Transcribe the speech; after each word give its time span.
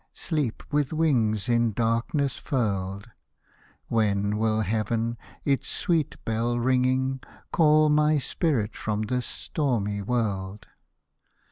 Sleep, 0.13 0.63
with 0.71 0.91
wings 0.91 1.47
in 1.47 1.73
darkness 1.73 2.39
furled? 2.39 3.11
When 3.87 4.39
will 4.39 4.61
heaven, 4.61 5.15
its 5.45 5.67
sweet 5.67 6.15
bell 6.25 6.57
ringing, 6.59 7.21
Call 7.51 7.87
my 7.89 8.17
spirit 8.17 8.75
from 8.75 9.03
this 9.03 9.27
stormy 9.27 10.01
world 10.01 10.65